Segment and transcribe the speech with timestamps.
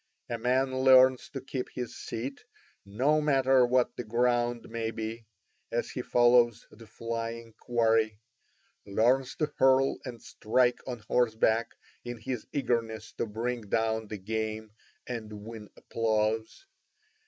[0.29, 2.43] A man learns to keep his seat,
[2.87, 5.27] no matter what the ground may be,
[5.71, 8.19] as he follows the flying quarry,
[8.83, 14.71] learns to hurl and strike on horseback in his eagerness to bring down the game
[15.05, 16.65] and win applause.